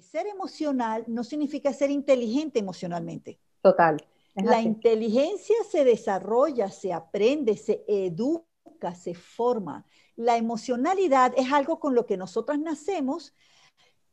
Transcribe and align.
Ser 0.00 0.26
emocional 0.26 1.04
no 1.06 1.24
significa 1.24 1.72
ser 1.72 1.90
inteligente 1.90 2.58
emocionalmente. 2.58 3.38
Total. 3.62 3.96
La 4.34 4.60
inteligencia 4.60 5.56
se 5.70 5.84
desarrolla, 5.84 6.70
se 6.70 6.92
aprende, 6.92 7.56
se 7.56 7.84
educa, 7.88 8.94
se 8.94 9.14
forma. 9.14 9.86
La 10.14 10.36
emocionalidad 10.36 11.32
es 11.36 11.50
algo 11.52 11.80
con 11.80 11.94
lo 11.94 12.04
que 12.04 12.18
nosotras 12.18 12.58
nacemos 12.58 13.34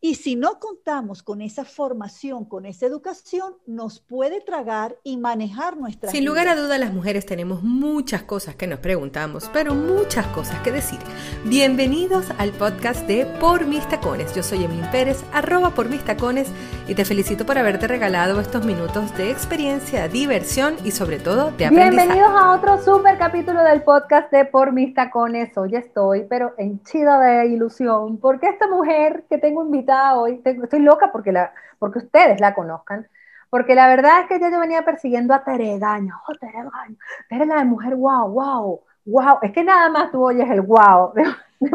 y 0.05 0.15
si 0.15 0.35
no 0.35 0.59
contamos 0.59 1.23
con 1.23 1.41
esa 1.41 1.63
formación, 1.63 2.43
con 2.43 2.65
esa 2.65 2.85
educación, 2.85 3.53
nos 3.65 4.01
puede 4.01 4.41
tragar 4.41 4.97
y 5.01 5.15
manejar 5.15 5.77
nuestra 5.77 6.11
Sin 6.11 6.25
lugar 6.25 6.49
a 6.49 6.57
duda, 6.57 6.77
las 6.77 6.91
mujeres 6.91 7.25
tenemos 7.25 7.63
muchas 7.63 8.21
cosas 8.23 8.57
que 8.57 8.67
nos 8.67 8.79
preguntamos, 8.79 9.49
pero 9.53 9.73
muchas 9.73 10.27
cosas 10.27 10.59
que 10.59 10.73
decir. 10.73 10.99
Bienvenidos 11.45 12.25
al 12.37 12.51
podcast 12.51 13.07
de 13.07 13.25
Por 13.39 13.65
Mis 13.65 13.87
Tacones. 13.87 14.35
Yo 14.35 14.43
soy 14.43 14.65
Emil 14.65 14.83
Pérez, 14.91 15.23
arroba 15.31 15.69
por 15.69 15.87
mis 15.87 16.03
tacones, 16.03 16.49
y 16.85 16.95
te 16.95 17.05
felicito 17.05 17.45
por 17.45 17.57
haberte 17.57 17.87
regalado 17.87 18.41
estos 18.41 18.65
minutos 18.65 19.15
de 19.15 19.31
experiencia, 19.31 20.09
diversión 20.09 20.75
y 20.83 20.91
sobre 20.91 21.19
todo 21.19 21.51
de 21.51 21.67
aprendizaje. 21.67 21.91
Bienvenidos 21.91 22.29
a 22.29 22.51
otro 22.51 22.83
super 22.83 23.17
capítulo 23.17 23.63
del 23.63 23.83
podcast 23.83 24.29
de 24.33 24.43
Por 24.43 24.73
Mis 24.73 24.93
Tacones. 24.93 25.57
Hoy 25.57 25.77
estoy, 25.77 26.25
pero 26.27 26.53
henchida 26.57 27.21
de 27.21 27.45
ilusión, 27.45 28.17
porque 28.17 28.49
esta 28.49 28.67
mujer 28.67 29.23
que 29.29 29.37
tengo 29.37 29.63
invitada 29.63 29.92
hoy, 30.15 30.41
estoy 30.43 30.79
loca 30.79 31.11
porque, 31.11 31.31
la, 31.31 31.53
porque 31.79 31.99
ustedes 31.99 32.39
la 32.39 32.53
conozcan, 32.53 33.07
porque 33.49 33.75
la 33.75 33.87
verdad 33.87 34.21
es 34.21 34.27
que 34.27 34.39
ya 34.39 34.49
yo 34.51 34.59
venía 34.59 34.83
persiguiendo 34.83 35.33
a 35.33 35.43
Tere 35.43 35.77
Gaño, 35.79 36.15
oh, 36.27 36.33
Tere 36.33 36.53
Gaño, 36.53 36.97
Tere 37.29 37.45
la 37.45 37.57
de 37.57 37.65
mujer 37.65 37.95
wow, 37.95 38.27
wow, 38.29 38.81
wow, 39.05 39.37
es 39.41 39.51
que 39.51 39.63
nada 39.63 39.89
más 39.89 40.11
tú 40.11 40.23
oyes 40.23 40.49
el 40.49 40.61
wow 40.61 41.13
de, 41.13 41.23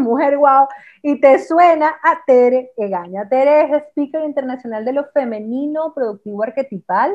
mujer 0.00 0.36
wow 0.36 0.66
y 1.02 1.20
te 1.20 1.38
suena 1.38 1.96
a 2.02 2.20
Tere 2.27 2.72
Egaña. 2.77 3.28
Tere 3.28 3.62
es 3.62 3.82
speaker 3.91 4.24
internacional 4.24 4.84
de 4.84 4.92
lo 4.92 5.05
femenino 5.12 5.94
productivo 5.94 6.42
arquetipal, 6.42 7.12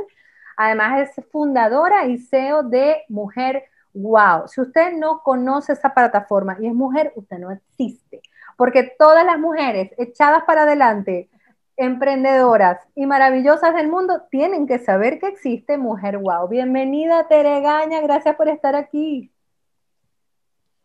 además 0.57 1.09
es 1.09 1.25
fundadora 1.31 2.05
y 2.05 2.17
CEO 2.17 2.63
de 2.63 3.03
Mujer 3.09 3.63
Wow. 3.93 4.47
Si 4.47 4.59
usted 4.59 4.93
no 4.93 5.21
conoce 5.21 5.73
esa 5.73 5.93
plataforma 5.93 6.57
y 6.59 6.65
es 6.67 6.73
mujer, 6.73 7.13
usted 7.15 7.37
no 7.37 7.51
existe 7.51 8.21
porque 8.57 8.95
todas 8.97 9.25
las 9.25 9.39
mujeres 9.39 9.91
echadas 9.97 10.43
para 10.45 10.63
adelante, 10.63 11.29
emprendedoras 11.75 12.79
y 12.95 13.05
maravillosas 13.05 13.73
del 13.73 13.87
mundo 13.87 14.23
tienen 14.29 14.67
que 14.67 14.79
saber 14.79 15.19
que 15.19 15.27
existe 15.27 15.77
Mujer 15.77 16.17
Wow. 16.17 16.47
Bienvenida 16.47 17.27
Tere 17.27 17.61
Gaña, 17.61 18.01
gracias 18.01 18.35
por 18.35 18.47
estar 18.47 18.75
aquí. 18.75 19.31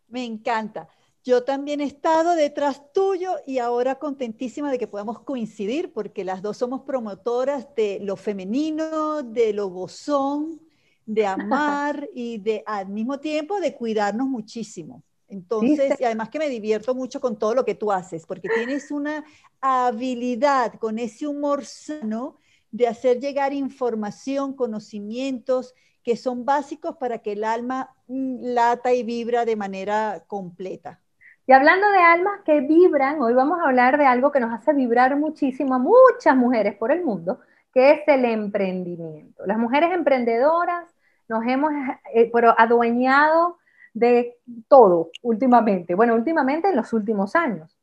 Me 0.08 0.24
encanta. 0.24 0.88
Yo 1.24 1.44
también 1.44 1.82
he 1.82 1.84
estado 1.84 2.34
detrás 2.34 2.90
tuyo 2.94 3.32
y 3.46 3.58
ahora 3.58 3.96
contentísima 3.98 4.70
de 4.70 4.78
que 4.78 4.86
podamos 4.86 5.20
coincidir 5.20 5.92
porque 5.92 6.24
las 6.24 6.40
dos 6.40 6.56
somos 6.56 6.82
promotoras 6.82 7.74
de 7.74 7.98
lo 8.00 8.16
femenino, 8.16 9.22
de 9.22 9.52
lo 9.52 9.68
gozón, 9.68 10.60
de 11.04 11.26
amar 11.26 12.08
y 12.14 12.38
de 12.38 12.62
al 12.64 12.88
mismo 12.88 13.20
tiempo 13.20 13.60
de 13.60 13.74
cuidarnos 13.74 14.26
muchísimo. 14.26 15.02
Entonces, 15.28 16.00
y 16.00 16.04
además 16.04 16.30
que 16.30 16.38
me 16.38 16.48
divierto 16.48 16.94
mucho 16.94 17.20
con 17.20 17.38
todo 17.38 17.54
lo 17.54 17.64
que 17.64 17.74
tú 17.74 17.92
haces, 17.92 18.24
porque 18.26 18.48
tienes 18.48 18.90
una 18.90 19.24
habilidad 19.60 20.74
con 20.74 20.98
ese 20.98 21.26
humor 21.26 21.64
sano 21.64 22.36
de 22.70 22.88
hacer 22.88 23.20
llegar 23.20 23.52
información, 23.52 24.54
conocimientos 24.54 25.74
que 26.02 26.16
son 26.16 26.46
básicos 26.46 26.96
para 26.96 27.18
que 27.18 27.32
el 27.32 27.44
alma 27.44 27.94
mm, 28.06 28.54
lata 28.54 28.94
y 28.94 29.02
vibra 29.02 29.44
de 29.44 29.56
manera 29.56 30.24
completa. 30.26 31.00
Y 31.46 31.52
hablando 31.52 31.90
de 31.90 31.98
almas 31.98 32.40
que 32.44 32.60
vibran, 32.60 33.20
hoy 33.20 33.34
vamos 33.34 33.58
a 33.60 33.64
hablar 33.64 33.98
de 33.98 34.06
algo 34.06 34.32
que 34.32 34.40
nos 34.40 34.52
hace 34.52 34.72
vibrar 34.72 35.16
muchísimo 35.16 35.74
a 35.74 35.78
muchas 35.78 36.36
mujeres 36.36 36.76
por 36.76 36.92
el 36.92 37.04
mundo, 37.04 37.40
que 37.72 37.92
es 37.92 38.00
el 38.06 38.24
emprendimiento. 38.24 39.44
Las 39.46 39.58
mujeres 39.58 39.92
emprendedoras 39.92 40.86
nos 41.28 41.46
hemos 41.46 41.72
eh, 42.14 42.30
pero 42.32 42.54
adueñado 42.58 43.57
de 43.98 44.38
todo 44.68 45.10
últimamente. 45.22 45.94
Bueno, 45.94 46.14
últimamente 46.14 46.68
en 46.68 46.76
los 46.76 46.92
últimos 46.92 47.34
años. 47.34 47.76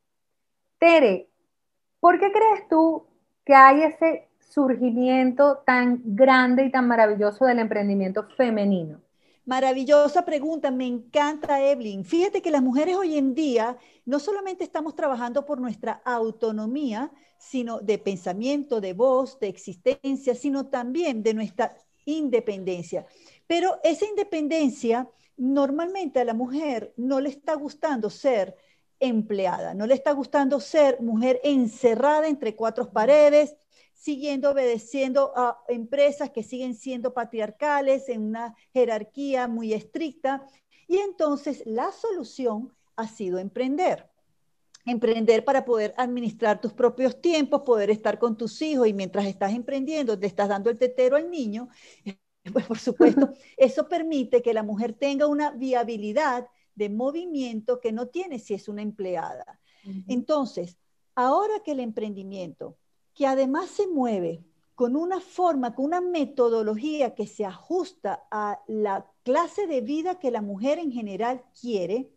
Tere, 0.78 1.30
¿por 2.00 2.20
qué 2.20 2.32
crees 2.32 2.68
tú 2.70 3.08
que 3.46 3.54
hay 3.54 3.84
ese 3.84 4.28
surgimiento 4.40 5.58
tan 5.66 6.02
grande 6.04 6.66
y 6.66 6.72
tan 6.72 6.88
maravilloso 6.88 7.46
del 7.46 7.60
emprendimiento 7.60 8.28
femenino? 8.38 9.02
Maravillosa 9.46 10.26
pregunta, 10.26 10.72
me 10.72 10.88
encanta 10.88 11.62
Evelyn. 11.62 12.04
Fíjate 12.04 12.42
que 12.42 12.50
las 12.50 12.64
mujeres 12.64 12.96
hoy 12.96 13.16
en 13.16 13.36
día 13.36 13.78
no 14.04 14.20
solamente 14.20 14.64
estamos 14.64 14.96
trabajando 14.96 15.46
por 15.46 15.60
nuestra 15.62 16.02
autonomía, 16.04 17.12
sino 17.38 17.80
de 17.80 18.00
pensamiento, 18.00 18.82
de 18.82 18.94
voz, 18.94 19.40
de 19.40 19.50
existencia, 19.50 20.34
sino 20.34 20.66
también 20.66 21.22
de 21.22 21.36
nuestra 21.36 21.76
independencia. 22.06 23.06
Pero 23.46 23.80
esa 23.84 24.06
independencia 24.06 25.08
normalmente 25.38 26.20
a 26.20 26.26
la 26.26 26.34
mujer 26.34 26.94
no 26.98 27.20
le 27.20 27.30
está 27.30 27.56
gustando 27.56 28.10
ser 28.10 28.56
empleada, 29.00 29.74
no 29.74 29.86
le 29.88 29.94
está 29.94 30.12
gustando 30.12 30.60
ser 30.60 31.02
mujer 31.02 31.40
encerrada 31.44 32.28
entre 32.28 32.56
cuatro 32.56 32.92
paredes, 32.92 33.56
siguiendo 33.94 34.52
obedeciendo 34.52 35.34
a 35.36 35.64
empresas 35.68 36.30
que 36.30 36.44
siguen 36.44 36.76
siendo 36.76 37.14
patriarcales 37.14 38.10
en 38.10 38.22
una 38.22 38.56
jerarquía 38.74 39.48
muy 39.48 39.74
estricta. 39.74 40.46
Y 40.88 40.98
entonces 40.98 41.64
la 41.66 41.92
solución 41.92 42.74
ha 42.96 43.08
sido 43.08 43.40
emprender. 43.40 44.10
Emprender 44.86 45.44
para 45.44 45.66
poder 45.66 45.96
administrar 45.98 46.62
tus 46.62 46.72
propios 46.72 47.20
tiempos, 47.20 47.64
poder 47.64 47.90
estar 47.90 48.20
con 48.20 48.38
tus 48.38 48.62
hijos 48.62 48.88
y 48.88 48.94
mientras 48.94 49.26
estás 49.26 49.54
emprendiendo, 49.54 50.20
te 50.20 50.28
estás 50.28 50.48
dando 50.48 50.70
el 50.70 50.78
tetero 50.78 51.16
al 51.16 51.32
niño, 51.32 51.70
pues 52.54 52.66
por 52.66 52.78
supuesto, 52.78 53.32
eso 53.58 53.88
permite 53.88 54.42
que 54.42 54.54
la 54.54 54.64
mujer 54.64 54.94
tenga 54.94 55.28
una 55.28 55.52
viabilidad 55.52 56.48
de 56.76 56.90
movimiento 56.90 57.80
que 57.80 57.92
no 57.92 58.08
tiene 58.08 58.40
si 58.40 58.54
es 58.54 58.68
una 58.68 58.82
empleada. 58.82 59.60
Entonces, 60.08 60.80
ahora 61.14 61.60
que 61.64 61.74
el 61.74 61.80
emprendimiento, 61.80 62.76
que 63.14 63.28
además 63.28 63.70
se 63.70 63.88
mueve 63.88 64.44
con 64.74 64.96
una 64.96 65.22
forma, 65.22 65.76
con 65.76 65.86
una 65.86 66.02
metodología 66.02 67.14
que 67.14 67.28
se 67.28 67.46
ajusta 67.46 68.26
a 68.32 68.62
la 68.68 69.08
clase 69.24 69.68
de 69.68 69.82
vida 69.82 70.18
que 70.18 70.32
la 70.32 70.42
mujer 70.42 70.80
en 70.80 70.92
general 70.92 71.44
quiere, 71.60 72.12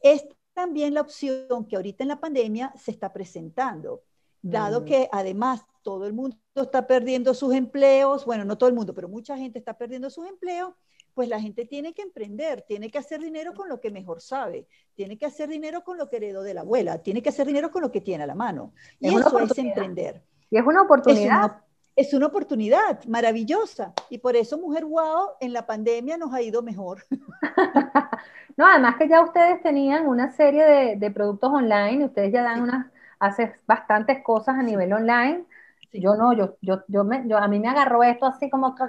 es 0.00 0.26
también 0.52 0.94
la 0.94 1.02
opción 1.02 1.64
que 1.68 1.76
ahorita 1.76 2.02
en 2.02 2.08
la 2.08 2.20
pandemia 2.20 2.72
se 2.76 2.90
está 2.90 3.12
presentando, 3.12 4.02
dado 4.42 4.80
mm. 4.80 4.84
que 4.84 5.08
además 5.12 5.64
todo 5.86 6.04
el 6.04 6.14
mundo 6.14 6.36
está 6.56 6.84
perdiendo 6.84 7.32
sus 7.32 7.54
empleos, 7.54 8.24
bueno, 8.24 8.44
no 8.44 8.58
todo 8.58 8.68
el 8.68 8.74
mundo, 8.74 8.92
pero 8.92 9.08
mucha 9.08 9.38
gente 9.38 9.60
está 9.60 9.78
perdiendo 9.78 10.10
sus 10.10 10.26
empleos, 10.26 10.74
pues 11.14 11.28
la 11.28 11.40
gente 11.40 11.64
tiene 11.64 11.94
que 11.94 12.02
emprender, 12.02 12.62
tiene 12.62 12.90
que 12.90 12.98
hacer 12.98 13.20
dinero 13.20 13.54
con 13.54 13.68
lo 13.68 13.80
que 13.80 13.92
mejor 13.92 14.20
sabe, 14.20 14.66
tiene 14.96 15.16
que 15.16 15.26
hacer 15.26 15.48
dinero 15.48 15.84
con 15.84 15.96
lo 15.96 16.10
que 16.10 16.16
heredó 16.16 16.42
de 16.42 16.54
la 16.54 16.62
abuela, 16.62 17.04
tiene 17.04 17.22
que 17.22 17.28
hacer 17.28 17.46
dinero 17.46 17.70
con 17.70 17.82
lo 17.82 17.92
que 17.92 18.00
tiene 18.00 18.24
a 18.24 18.26
la 18.26 18.34
mano. 18.34 18.72
Y 18.98 19.14
eso 19.14 19.38
es 19.38 19.56
emprender. 19.58 20.24
Y 20.50 20.58
es 20.58 20.66
una 20.66 20.82
oportunidad. 20.82 21.62
Es 21.94 22.12
una, 22.12 22.26
oportunidad 22.26 23.04
maravillosa. 23.04 23.94
Y 24.10 24.18
por 24.18 24.34
eso 24.34 24.58
Mujer 24.58 24.84
Wow 24.84 25.36
en 25.38 25.52
la 25.52 25.66
pandemia 25.66 26.18
nos 26.18 26.34
ha 26.34 26.42
ido 26.42 26.62
mejor. 26.62 27.04
no, 28.56 28.66
además 28.66 28.96
que 28.98 29.08
ya 29.08 29.22
ustedes 29.22 29.62
tenían 29.62 30.08
una 30.08 30.32
serie 30.32 30.64
de, 30.64 30.96
de 30.96 31.10
productos 31.12 31.50
online, 31.52 32.06
ustedes 32.06 32.32
ya 32.32 32.42
dan 32.42 32.62
unas, 32.62 32.86
hace 33.20 33.54
bastantes 33.68 34.24
cosas 34.24 34.56
a 34.56 34.62
nivel 34.64 34.92
online 34.92 35.46
yo 35.92 36.14
no, 36.14 36.32
yo, 36.32 36.56
yo, 36.60 36.82
yo, 36.88 37.04
me, 37.04 37.26
yo, 37.28 37.38
a 37.38 37.48
mí 37.48 37.58
me 37.58 37.68
agarró 37.68 38.02
esto 38.02 38.26
así 38.26 38.50
como, 38.50 38.74
que 38.74 38.84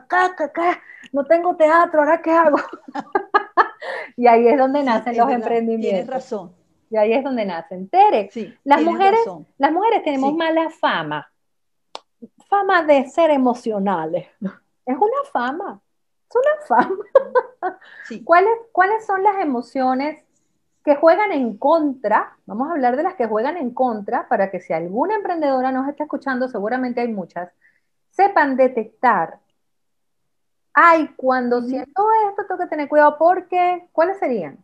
no 1.12 1.26
tengo 1.26 1.56
teatro, 1.56 2.02
¿ahora 2.02 2.22
qué 2.22 2.32
hago? 2.32 2.58
y 4.18 4.28
ahí 4.28 4.48
es 4.48 4.58
donde 4.58 4.84
nacen 4.84 5.18
los 5.18 5.30
emprendimientos. 5.30 5.90
Tienes 5.90 6.08
razón. 6.08 6.54
Y 6.90 6.98
ahí 6.98 7.14
es 7.14 7.24
donde 7.24 7.46
nacen. 7.46 7.90
Tere, 7.90 8.30
las, 8.64 8.82
mujeres, 8.82 9.20
las 9.58 9.72
mujeres 9.72 10.04
tenemos 10.04 10.34
mala 10.34 10.70
fama. 10.70 11.30
Fama 12.48 12.84
de 12.84 13.08
ser 13.10 13.30
emocionales. 13.32 14.28
Es 14.86 14.96
una 14.96 15.30
fama. 15.34 15.82
Es 16.30 16.36
una 16.38 16.66
fama. 16.66 17.78
¿Cuáles, 18.24 18.54
¿Cuáles 18.72 19.06
son 19.06 19.22
las 19.22 19.36
emociones 19.40 20.24
que 20.88 20.96
juegan 20.96 21.34
en 21.34 21.58
contra, 21.58 22.38
vamos 22.46 22.70
a 22.70 22.72
hablar 22.72 22.96
de 22.96 23.04
las 23.04 23.16
que 23.16 23.28
juegan 23.28 23.58
en 23.58 23.72
contra, 23.72 24.30
para 24.30 24.50
que 24.50 24.62
si 24.62 24.72
alguna 24.72 25.16
emprendedora 25.16 25.70
nos 25.70 25.86
está 25.90 26.06
escuchando, 26.06 26.48
seguramente 26.48 27.02
hay 27.02 27.10
muchas, 27.10 27.52
sepan 28.10 28.56
detectar, 28.56 29.38
ay, 30.72 31.10
cuando 31.18 31.62
siento 31.62 32.08
esto 32.30 32.46
tengo 32.48 32.62
que 32.62 32.70
tener 32.70 32.88
cuidado 32.88 33.18
porque, 33.20 33.90
¿cuáles 33.92 34.18
serían? 34.18 34.64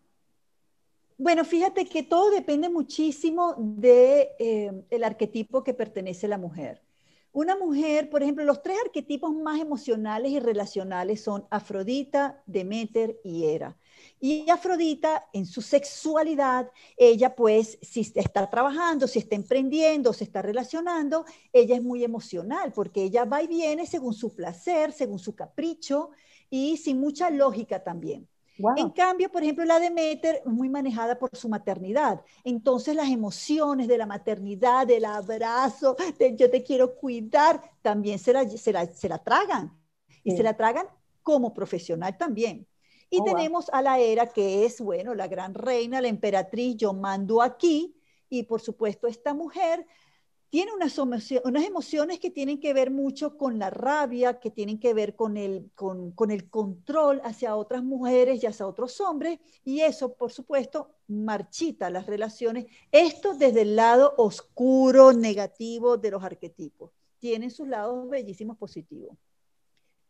Bueno, 1.17 1.43
fíjate 1.43 1.83
que 1.89 2.03
todo 2.03 2.31
depende 2.31 2.69
muchísimo 2.69 3.55
del 3.57 3.81
de, 3.81 4.29
eh, 4.39 4.85
el 4.91 5.03
arquetipo 5.03 5.61
que 5.61 5.73
pertenece 5.73 6.27
a 6.27 6.29
la 6.29 6.37
mujer. 6.37 6.81
Una 7.33 7.57
mujer, 7.57 8.09
por 8.09 8.23
ejemplo, 8.23 8.45
los 8.45 8.63
tres 8.63 8.77
arquetipos 8.85 9.35
más 9.35 9.59
emocionales 9.59 10.31
y 10.31 10.39
relacionales 10.39 11.21
son 11.21 11.45
Afrodita, 11.49 12.41
Demeter 12.45 13.17
y 13.25 13.43
Hera. 13.43 13.75
Y 14.25 14.49
Afrodita, 14.49 15.27
en 15.33 15.45
su 15.45 15.61
sexualidad, 15.61 16.71
ella 16.95 17.35
pues, 17.35 17.77
si 17.81 18.09
está 18.15 18.49
trabajando, 18.49 19.05
si 19.05 19.19
está 19.19 19.35
emprendiendo, 19.35 20.13
se 20.13 20.23
está 20.23 20.41
relacionando, 20.41 21.25
ella 21.51 21.75
es 21.75 21.83
muy 21.83 22.05
emocional 22.05 22.71
porque 22.71 23.03
ella 23.03 23.25
va 23.25 23.43
y 23.43 23.47
viene 23.47 23.85
según 23.85 24.13
su 24.13 24.33
placer, 24.33 24.93
según 24.93 25.19
su 25.19 25.35
capricho 25.35 26.11
y 26.49 26.77
sin 26.77 27.01
mucha 27.01 27.29
lógica 27.29 27.83
también. 27.83 28.25
En 28.77 28.91
cambio, 28.91 29.29
por 29.29 29.43
ejemplo, 29.43 29.65
la 29.65 29.77
Demeter 29.77 30.35
es 30.35 30.45
muy 30.45 30.69
manejada 30.69 31.19
por 31.19 31.35
su 31.35 31.49
maternidad. 31.49 32.21
Entonces, 32.45 32.95
las 32.95 33.09
emociones 33.09 33.89
de 33.89 33.97
la 33.97 34.05
maternidad, 34.05 34.87
del 34.87 35.03
abrazo, 35.03 35.97
de 36.17 36.33
yo 36.37 36.49
te 36.49 36.63
quiero 36.63 36.95
cuidar, 36.95 37.61
también 37.81 38.17
se 38.19 38.31
la, 38.31 38.47
se 38.47 38.71
la, 38.71 39.17
tragan. 39.17 39.77
Y 40.23 40.31
se 40.31 40.43
la 40.43 40.55
tragan 40.55 40.85
como 41.21 41.53
profesional 41.53 42.17
también. 42.17 42.65
Y 43.13 43.19
oh, 43.21 43.25
tenemos 43.25 43.69
a 43.71 43.83
la 43.83 43.99
era 43.99 44.25
que 44.25 44.65
es, 44.65 44.81
bueno, 44.81 45.13
la 45.13 45.27
gran 45.27 45.53
reina, 45.53 46.01
la 46.01 46.07
emperatriz, 46.07 46.77
yo 46.77 46.93
mando 46.93 47.43
aquí. 47.43 47.95
Y 48.27 48.41
por 48.41 48.59
supuesto, 48.59 49.05
esta 49.05 49.35
mujer 49.35 49.85
tiene 50.49 50.73
unas, 50.73 50.97
unas 50.97 51.63
emociones 51.63 52.19
que 52.19 52.31
tienen 52.31 52.59
que 52.59 52.73
ver 52.73 52.89
mucho 52.89 53.37
con 53.37 53.59
la 53.59 53.69
rabia, 53.69 54.39
que 54.39 54.49
tienen 54.49 54.79
que 54.79 54.95
ver 54.95 55.15
con 55.15 55.37
el, 55.37 55.69
con, 55.75 56.09
con 56.13 56.31
el 56.31 56.49
control 56.49 57.21
hacia 57.23 57.55
otras 57.55 57.83
mujeres 57.83 58.41
y 58.41 58.47
hacia 58.47 58.65
otros 58.65 58.99
hombres. 58.99 59.39
Y 59.63 59.81
eso, 59.81 60.15
por 60.15 60.31
supuesto, 60.31 60.89
marchita 61.05 61.91
las 61.91 62.07
relaciones. 62.07 62.65
Esto 62.91 63.35
desde 63.35 63.61
el 63.61 63.75
lado 63.75 64.15
oscuro, 64.17 65.13
negativo 65.13 65.97
de 65.97 66.09
los 66.09 66.23
arquetipos. 66.23 66.89
Tienen 67.19 67.51
sus 67.51 67.67
lados 67.67 68.09
bellísimos 68.09 68.57
positivos. 68.57 69.15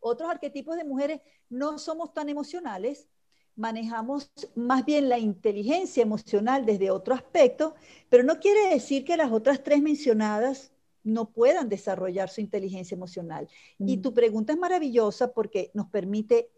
Otros 0.04 0.30
arquetipos 0.30 0.78
de 0.78 0.84
mujeres 0.84 1.22
no 1.50 1.80
somos 1.80 2.14
tan 2.14 2.30
emocionales, 2.30 3.08
manejamos 3.56 4.32
más 4.56 4.86
bien 4.86 5.10
la 5.10 5.18
inteligencia 5.18 6.04
emocional 6.04 6.66
desde 6.66 6.92
otro 6.92 7.14
aspecto, 7.14 7.76
pero 8.10 8.24
no 8.24 8.40
quiere 8.40 8.70
decir 8.70 9.06
que 9.06 9.18
las 9.18 9.32
otras 9.32 9.64
tres 9.64 9.82
mencionadas 9.82 10.72
no 11.04 11.30
puedan 11.32 11.70
desarrollar 11.70 12.30
su 12.30 12.42
inteligencia 12.42 12.96
emocional. 12.96 13.48
Y 13.80 13.98
mm. 13.98 14.02
tu 14.02 14.14
pregunta 14.14 14.54
es 14.54 14.60
maravillosa 14.60 15.34
porque 15.34 15.72
nos 15.74 15.88
permite 15.88 16.50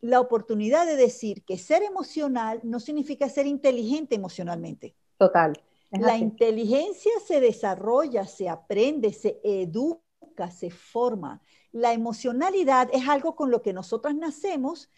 la 0.00 0.20
oportunidad 0.20 0.86
de 0.86 0.96
decir 0.96 1.44
que 1.44 1.58
ser 1.58 1.82
emocional 1.82 2.60
no 2.62 2.80
significa 2.80 3.28
ser 3.28 3.46
inteligente 3.46 4.14
emocionalmente. 4.14 4.94
Total. 5.16 5.54
La 5.90 6.18
inteligencia 6.18 7.12
se 7.26 7.40
desarrolla, 7.40 8.26
se 8.26 8.48
aprende, 8.48 9.12
se 9.12 9.40
educa, 9.42 10.50
se 10.50 10.70
forma. 10.70 11.40
La 11.72 11.92
emocionalidad 11.92 12.88
es 12.92 13.08
algo 13.08 13.36
con 13.36 13.50
lo 13.50 13.62
que 13.62 13.72
nosotras 13.72 14.14
nacemos 14.14 14.90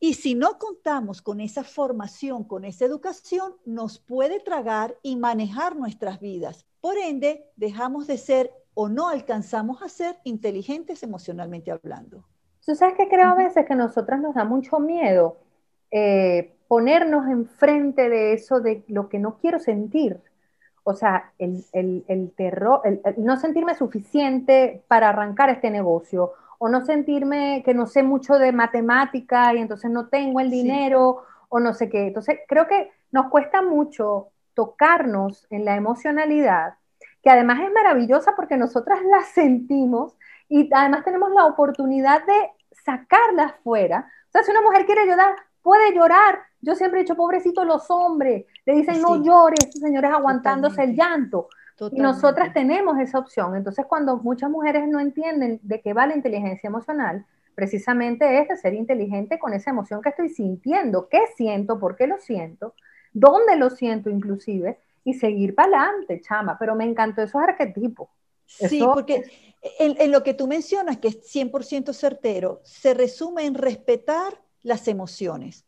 y 0.00 0.14
si 0.14 0.34
no 0.34 0.58
contamos 0.58 1.22
con 1.22 1.40
esa 1.40 1.64
formación, 1.64 2.44
con 2.44 2.64
esa 2.64 2.84
educación, 2.84 3.56
nos 3.64 3.98
puede 3.98 4.38
tragar 4.38 4.96
y 5.02 5.16
manejar 5.16 5.74
nuestras 5.74 6.20
vidas. 6.20 6.64
Por 6.80 6.96
ende, 6.98 7.50
dejamos 7.56 8.06
de 8.06 8.16
ser 8.16 8.52
o 8.74 8.88
no 8.88 9.08
alcanzamos 9.08 9.82
a 9.82 9.88
ser 9.88 10.16
inteligentes 10.22 11.02
emocionalmente 11.02 11.72
hablando. 11.72 12.24
¿Tú 12.64 12.76
sabes 12.76 12.96
que 12.96 13.08
creo 13.08 13.30
a 13.30 13.34
veces 13.34 13.66
que 13.66 13.72
a 13.72 13.76
nosotras 13.76 14.20
nos 14.20 14.36
da 14.36 14.44
mucho 14.44 14.78
miedo 14.78 15.38
eh, 15.90 16.54
ponernos 16.68 17.26
enfrente 17.26 18.08
de 18.08 18.34
eso, 18.34 18.60
de 18.60 18.84
lo 18.86 19.08
que 19.08 19.18
no 19.18 19.38
quiero 19.38 19.58
sentir? 19.58 20.20
O 20.88 20.94
sea, 20.94 21.32
el, 21.38 22.32
terror, 22.34 22.80
el, 22.84 23.02
no 23.18 23.36
sentirme 23.36 23.74
suficiente 23.74 24.82
para 24.88 25.10
arrancar 25.10 25.50
este 25.50 25.70
negocio, 25.70 26.32
o 26.56 26.70
no 26.70 26.80
sentirme 26.84 27.62
que 27.62 27.74
no 27.74 27.86
sé 27.86 28.02
mucho 28.02 28.38
de 28.38 28.52
matemática 28.52 29.52
y 29.54 29.58
entonces 29.58 29.90
no 29.90 30.08
tengo 30.08 30.40
el 30.40 30.50
dinero, 30.50 31.24
o 31.50 31.60
no 31.60 31.74
sé 31.74 31.90
qué. 31.90 32.06
Entonces, 32.06 32.38
creo 32.48 32.66
que 32.66 32.90
nos 33.12 33.26
cuesta 33.28 33.60
mucho 33.60 34.28
tocarnos 34.54 35.46
en 35.50 35.66
la 35.66 35.76
emocionalidad, 35.76 36.74
que 37.22 37.28
además 37.28 37.60
es 37.60 37.70
maravillosa 37.70 38.34
porque 38.34 38.56
nosotras 38.56 39.00
la 39.10 39.22
sentimos 39.24 40.16
y 40.48 40.70
además 40.72 41.04
tenemos 41.04 41.30
la 41.32 41.44
oportunidad 41.44 42.24
de 42.24 42.50
sacarla 42.82 43.56
fuera. 43.62 44.10
O 44.28 44.32
sea, 44.32 44.42
si 44.42 44.50
una 44.50 44.62
mujer 44.62 44.86
quiere 44.86 45.06
llorar, 45.06 45.36
puede 45.62 45.94
llorar, 45.94 46.40
yo 46.60 46.74
siempre 46.74 47.00
he 47.00 47.02
dicho, 47.02 47.14
pobrecitos 47.14 47.66
los 47.66 47.90
hombres, 47.90 48.46
le 48.68 48.74
dicen, 48.74 49.00
no 49.00 49.24
llores, 49.24 49.70
señores 49.72 50.10
aguantándose 50.10 50.82
el 50.84 50.94
llanto. 50.94 51.48
Y 51.90 52.00
nosotras 52.00 52.52
tenemos 52.52 52.98
esa 52.98 53.18
opción. 53.18 53.56
Entonces, 53.56 53.86
cuando 53.86 54.18
muchas 54.18 54.50
mujeres 54.50 54.86
no 54.86 55.00
entienden 55.00 55.58
de 55.62 55.80
qué 55.80 55.94
va 55.94 56.06
la 56.06 56.14
inteligencia 56.14 56.68
emocional, 56.68 57.24
precisamente 57.54 58.42
es 58.42 58.48
de 58.48 58.58
ser 58.58 58.74
inteligente 58.74 59.38
con 59.38 59.54
esa 59.54 59.70
emoción 59.70 60.02
que 60.02 60.10
estoy 60.10 60.28
sintiendo, 60.28 61.08
qué 61.08 61.20
siento, 61.34 61.78
por 61.78 61.96
qué 61.96 62.06
lo 62.06 62.18
siento, 62.18 62.74
dónde 63.14 63.56
lo 63.56 63.70
siento 63.70 64.10
inclusive, 64.10 64.78
y 65.02 65.14
seguir 65.14 65.54
para 65.54 65.84
adelante, 65.84 66.20
chama. 66.20 66.58
Pero 66.58 66.74
me 66.74 66.84
encantó 66.84 67.22
esos 67.22 67.40
arquetipos. 67.40 68.10
Sí, 68.44 68.82
porque 68.84 69.24
en, 69.78 69.98
en, 69.98 70.12
lo 70.12 70.22
que 70.22 70.34
tú 70.34 70.46
mencionas, 70.46 70.98
que 70.98 71.08
es 71.08 71.34
100% 71.34 71.94
certero, 71.94 72.60
se 72.64 72.92
resume 72.92 73.46
en 73.46 73.54
respetar 73.54 74.42
las 74.62 74.88
emociones. 74.88 75.64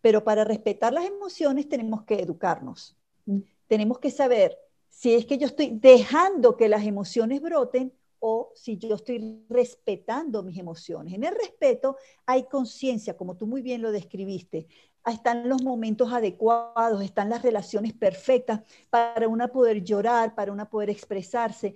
Pero 0.00 0.24
para 0.24 0.44
respetar 0.44 0.92
las 0.92 1.04
emociones 1.04 1.68
tenemos 1.68 2.02
que 2.04 2.20
educarnos. 2.20 2.96
Mm. 3.26 3.40
Tenemos 3.66 3.98
que 3.98 4.10
saber 4.10 4.58
si 4.88 5.14
es 5.14 5.24
que 5.26 5.38
yo 5.38 5.46
estoy 5.46 5.78
dejando 5.80 6.56
que 6.56 6.68
las 6.68 6.84
emociones 6.84 7.40
broten 7.40 7.92
o 8.18 8.52
si 8.54 8.76
yo 8.76 8.94
estoy 8.94 9.44
respetando 9.48 10.42
mis 10.42 10.58
emociones. 10.58 11.14
En 11.14 11.24
el 11.24 11.34
respeto 11.34 11.96
hay 12.26 12.44
conciencia, 12.44 13.16
como 13.16 13.36
tú 13.36 13.46
muy 13.46 13.62
bien 13.62 13.80
lo 13.82 13.92
describiste. 13.92 14.66
Están 15.06 15.48
los 15.48 15.62
momentos 15.62 16.12
adecuados, 16.12 17.02
están 17.02 17.30
las 17.30 17.42
relaciones 17.42 17.94
perfectas 17.94 18.60
para 18.90 19.26
una 19.26 19.48
poder 19.48 19.82
llorar, 19.82 20.34
para 20.34 20.52
una 20.52 20.68
poder 20.68 20.90
expresarse. 20.90 21.74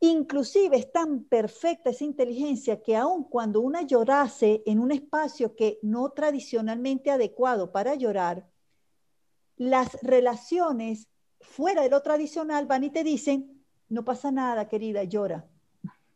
Inclusive 0.00 0.76
es 0.76 0.92
tan 0.92 1.24
perfecta 1.24 1.90
esa 1.90 2.04
inteligencia 2.04 2.82
que 2.82 2.96
aun 2.96 3.24
cuando 3.24 3.60
una 3.60 3.82
llorase 3.82 4.62
en 4.64 4.78
un 4.78 4.92
espacio 4.92 5.56
que 5.56 5.78
no 5.82 6.10
tradicionalmente 6.10 7.10
adecuado 7.10 7.72
para 7.72 7.96
llorar, 7.96 8.48
las 9.56 10.00
relaciones 10.02 11.08
fuera 11.40 11.82
de 11.82 11.90
lo 11.90 12.00
tradicional 12.02 12.66
van 12.66 12.84
y 12.84 12.90
te 12.90 13.02
dicen, 13.02 13.64
no 13.88 14.04
pasa 14.04 14.30
nada, 14.30 14.68
querida, 14.68 15.02
llora. 15.02 15.48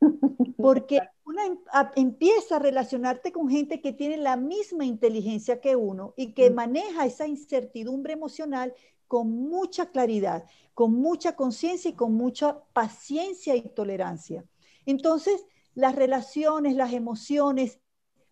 Porque 0.57 1.01
una 1.25 1.47
em, 1.47 1.59
empieza 1.97 2.57
a 2.57 2.61
relacionarte 2.61 3.33
con 3.33 3.49
gente 3.49 3.81
que 3.81 3.93
tiene 3.93 4.17
la 4.17 4.37
misma 4.37 4.85
inteligencia 4.85 5.61
que 5.61 5.75
uno 5.75 6.15
y 6.17 6.35
que 6.35 6.51
mm. 6.51 6.55
maneja 6.55 7.07
esa 7.07 7.27
incertidumbre 7.27 8.13
emocional 8.13 8.75
con 9.13 9.31
mucha 9.31 9.91
claridad, 9.91 10.47
con 10.73 10.95
mucha 10.95 11.37
conciencia 11.37 11.91
y 11.91 11.93
con 11.93 12.15
mucha 12.15 12.63
paciencia 12.73 13.55
y 13.55 13.61
tolerancia. 13.61 14.43
Entonces, 14.87 15.45
las 15.75 15.95
relaciones, 15.95 16.77
las 16.77 16.95
emociones 16.95 17.79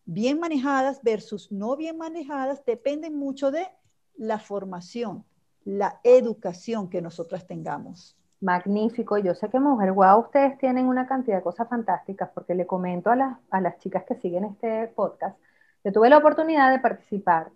bien 0.07 0.41
manejadas 0.41 1.03
versus 1.03 1.53
no 1.53 1.77
bien 1.77 1.99
manejadas 1.99 2.65
dependen 2.65 3.15
mucho 3.15 3.51
de 3.51 3.69
la 4.17 4.39
formación, 4.39 5.27
la 5.67 6.01
educación 6.03 6.89
que 6.89 7.03
nosotras 7.03 7.47
tengamos. 7.47 8.17
Magnífico. 8.41 9.19
Yo 9.19 9.35
sé 9.35 9.51
que 9.51 9.61
Mujer 9.61 9.93
Guau, 9.93 10.21
ustedes 10.21 10.57
tienen 10.57 10.87
una 10.87 11.07
cantidad 11.07 11.37
de 11.37 11.43
cosas 11.43 11.69
fantásticas 11.69 12.31
porque 12.33 12.55
le 12.55 12.67
comento 12.67 13.11
a 13.11 13.17
las, 13.17 13.39
a 13.51 13.61
las 13.61 13.77
chicas 13.81 14.05
que 14.05 14.15
siguen 14.15 14.45
este 14.45 14.87
podcast. 14.97 15.39
Yo 15.85 15.93
tuve 15.93 16.09
la 16.09 16.17
oportunidad 16.17 16.73
de 16.73 16.79
participar 16.79 17.51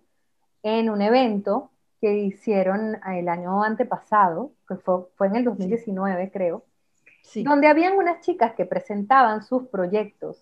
en 0.61 0.91
un 0.91 1.01
evento 1.01 1.71
que 2.05 2.19
hicieron 2.19 2.99
el 3.07 3.27
año 3.27 3.63
antepasado, 3.63 4.51
que 4.67 4.75
fue, 4.75 5.07
fue 5.15 5.25
en 5.25 5.37
el 5.37 5.45
2019 5.45 6.29
creo, 6.31 6.63
donde 7.37 7.67
habían 7.67 7.97
unas 7.97 8.21
chicas 8.21 8.53
que 8.53 8.67
presentaban 8.67 9.41
sus 9.41 9.63
proyectos. 9.69 10.39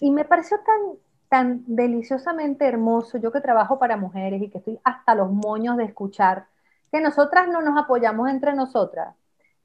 Y 0.00 0.10
me 0.10 0.24
pareció 0.24 0.56
tan, 0.60 0.96
tan 1.28 1.64
deliciosamente 1.66 2.66
hermoso, 2.66 3.18
yo 3.18 3.30
que 3.30 3.42
trabajo 3.42 3.78
para 3.78 3.98
mujeres 3.98 4.40
y 4.40 4.48
que 4.48 4.56
estoy 4.56 4.80
hasta 4.84 5.14
los 5.14 5.30
moños 5.30 5.76
de 5.76 5.84
escuchar, 5.84 6.46
que 6.90 7.02
nosotras 7.02 7.46
no 7.48 7.60
nos 7.60 7.78
apoyamos 7.78 8.30
entre 8.30 8.54
nosotras, 8.54 9.14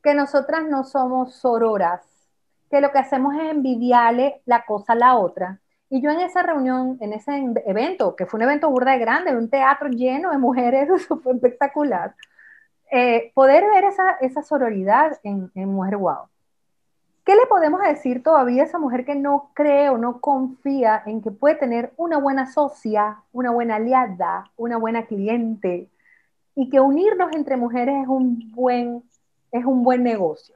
que 0.03 0.13
nosotras 0.13 0.65
no 0.69 0.83
somos 0.83 1.33
sororas, 1.33 2.01
que 2.69 2.81
lo 2.81 2.91
que 2.91 2.99
hacemos 2.99 3.35
es 3.35 3.51
envidiarle 3.51 4.41
la 4.43 4.65
cosa 4.65 4.91
a 4.91 4.97
la 4.97 5.15
otra, 5.15 5.61
y 5.93 6.01
yo 6.01 6.09
en 6.09 6.21
esa 6.21 6.41
reunión, 6.41 6.97
en 7.01 7.13
ese 7.13 7.53
evento, 7.67 8.15
que 8.15 8.25
fue 8.25 8.39
un 8.39 8.45
evento 8.45 8.67
burda 8.67 8.93
de 8.93 8.97
grande, 8.97 9.37
un 9.37 9.47
teatro 9.47 9.89
lleno 9.89 10.31
de 10.31 10.39
mujeres, 10.39 10.89
fue 11.23 11.33
espectacular, 11.33 12.15
eh, 12.91 13.31
poder 13.35 13.63
ver 13.71 13.83
esa, 13.83 14.13
esa 14.19 14.41
sororidad 14.41 15.19
en, 15.21 15.51
en, 15.53 15.69
Mujer 15.69 15.97
Wow. 15.97 16.29
¿Qué 17.23 17.35
le 17.35 17.45
podemos 17.45 17.79
decir 17.79 18.23
todavía 18.23 18.63
a 18.63 18.65
esa 18.65 18.79
mujer 18.79 19.05
que 19.05 19.13
no 19.13 19.51
cree 19.53 19.89
o 19.89 19.99
no 19.99 20.19
confía 20.19 21.03
en 21.05 21.21
que 21.21 21.29
puede 21.29 21.53
tener 21.53 21.93
una 21.95 22.17
buena 22.17 22.51
socia, 22.51 23.19
una 23.31 23.51
buena 23.51 23.75
aliada, 23.75 24.49
una 24.57 24.77
buena 24.77 25.05
cliente 25.05 25.91
y 26.55 26.71
que 26.71 26.79
unirnos 26.79 27.35
entre 27.35 27.55
mujeres 27.55 28.01
es 28.01 28.07
un 28.07 28.51
buen, 28.51 29.03
es 29.51 29.63
un 29.63 29.83
buen 29.83 30.01
negocio? 30.01 30.55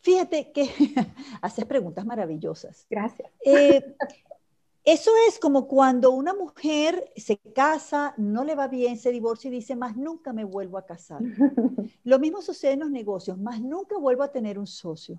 Fíjate 0.00 0.52
que 0.52 0.68
haces 1.42 1.64
preguntas 1.64 2.04
maravillosas. 2.06 2.86
Gracias. 2.88 3.30
Eh, 3.44 3.82
eso 4.84 5.10
es 5.28 5.38
como 5.38 5.66
cuando 5.66 6.10
una 6.12 6.34
mujer 6.34 7.12
se 7.16 7.38
casa, 7.38 8.14
no 8.16 8.44
le 8.44 8.54
va 8.54 8.68
bien, 8.68 8.96
se 8.96 9.10
divorcia 9.10 9.48
y 9.48 9.52
dice, 9.52 9.76
más 9.76 9.96
nunca 9.96 10.32
me 10.32 10.44
vuelvo 10.44 10.78
a 10.78 10.86
casar. 10.86 11.20
Lo 12.04 12.18
mismo 12.18 12.42
sucede 12.42 12.72
en 12.72 12.80
los 12.80 12.90
negocios, 12.90 13.38
más 13.38 13.60
nunca 13.60 13.98
vuelvo 13.98 14.22
a 14.22 14.32
tener 14.32 14.58
un 14.58 14.66
socio. 14.66 15.18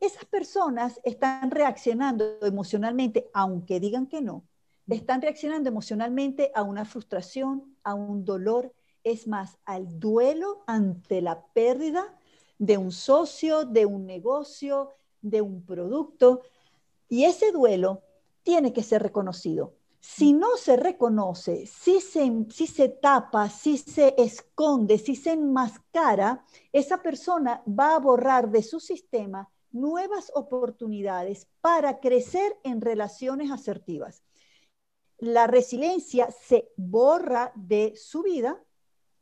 Esas 0.00 0.24
personas 0.24 1.00
están 1.04 1.50
reaccionando 1.50 2.38
emocionalmente, 2.42 3.28
aunque 3.34 3.80
digan 3.80 4.06
que 4.06 4.20
no, 4.20 4.44
están 4.88 5.20
reaccionando 5.22 5.68
emocionalmente 5.68 6.52
a 6.54 6.62
una 6.62 6.84
frustración, 6.84 7.76
a 7.82 7.94
un 7.94 8.24
dolor, 8.24 8.72
es 9.02 9.26
más, 9.26 9.58
al 9.64 9.98
duelo 9.98 10.62
ante 10.66 11.20
la 11.22 11.44
pérdida 11.48 12.16
de 12.58 12.78
un 12.78 12.92
socio, 12.92 13.64
de 13.64 13.86
un 13.86 14.06
negocio, 14.06 14.90
de 15.20 15.40
un 15.40 15.64
producto. 15.64 16.42
Y 17.08 17.24
ese 17.24 17.52
duelo 17.52 18.02
tiene 18.42 18.72
que 18.72 18.82
ser 18.82 19.02
reconocido. 19.02 19.74
Si 20.00 20.34
no 20.34 20.56
se 20.58 20.76
reconoce, 20.76 21.66
si 21.66 22.00
se, 22.00 22.30
si 22.50 22.66
se 22.66 22.90
tapa, 22.90 23.48
si 23.48 23.78
se 23.78 24.14
esconde, 24.18 24.98
si 24.98 25.16
se 25.16 25.32
enmascara, 25.32 26.44
esa 26.72 27.02
persona 27.02 27.62
va 27.66 27.94
a 27.94 28.00
borrar 28.00 28.50
de 28.50 28.62
su 28.62 28.80
sistema 28.80 29.48
nuevas 29.72 30.30
oportunidades 30.34 31.48
para 31.60 32.00
crecer 32.00 32.56
en 32.64 32.80
relaciones 32.80 33.50
asertivas. 33.50 34.22
La 35.18 35.46
resiliencia 35.46 36.30
se 36.30 36.70
borra 36.76 37.52
de 37.54 37.94
su 37.96 38.22
vida, 38.22 38.62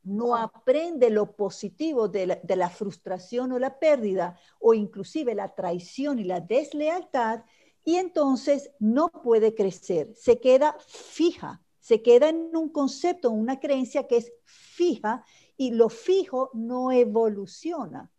no 0.04 0.36
aprende 0.36 1.10
lo 1.10 1.32
positivo 1.36 2.08
de 2.08 2.26
la, 2.26 2.36
de 2.42 2.56
la 2.56 2.70
frustración 2.70 3.52
o 3.52 3.58
la 3.58 3.78
pérdida, 3.78 4.38
o 4.58 4.74
inclusive 4.74 5.34
la 5.34 5.54
traición 5.54 6.18
y 6.18 6.24
la 6.24 6.40
deslealtad, 6.40 7.44
y 7.84 7.96
entonces 7.96 8.70
no 8.78 9.08
puede 9.08 9.54
crecer, 9.54 10.12
se 10.14 10.38
queda 10.40 10.76
fija, 10.86 11.62
se 11.80 12.00
queda 12.00 12.28
en 12.28 12.56
un 12.56 12.68
concepto, 12.68 13.30
una 13.30 13.58
creencia 13.58 14.06
que 14.06 14.18
es 14.18 14.32
fija 14.44 15.24
y 15.56 15.72
lo 15.72 15.88
fijo 15.88 16.50
no 16.54 16.92
evoluciona. 16.92 18.10